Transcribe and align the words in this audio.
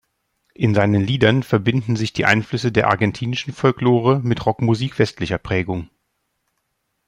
In 0.55 0.73
seinen 0.73 1.03
Liedern 1.03 1.43
verbinden 1.43 1.95
sich 1.95 2.11
die 2.11 2.25
Einflüsse 2.25 2.71
der 2.71 2.87
argentinischen 2.87 3.53
Folklore 3.53 4.19
mit 4.23 4.43
Rockmusik 4.47 4.97
westlicher 4.97 5.37
Prägung. 5.37 5.91